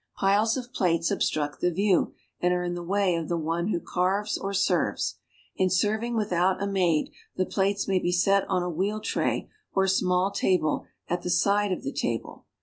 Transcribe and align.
Piles 0.17 0.57
of 0.57 0.73
plates 0.73 1.11
obstruct 1.11 1.61
the 1.61 1.69
view, 1.69 2.15
and 2.39 2.51
are 2.55 2.63
in 2.63 2.73
the 2.73 2.81
way 2.81 3.13
of 3.15 3.29
the 3.29 3.37
one 3.37 3.67
who 3.67 3.79
carves 3.79 4.35
or 4.35 4.51
serves. 4.51 5.19
In 5.57 5.69
serving 5.69 6.15
without 6.17 6.59
a 6.59 6.65
maid, 6.65 7.11
the 7.35 7.45
plates 7.45 7.87
may 7.87 7.99
be 7.99 8.11
set 8.11 8.43
on 8.49 8.63
a 8.63 8.67
wheel 8.71 8.99
tray 8.99 9.47
or 9.75 9.85
small 9.87 10.31
table 10.31 10.87
at 11.07 11.21
the 11.21 11.29
side 11.29 11.71
of 11.71 11.83
the 11.83 11.93
table. 11.93 12.47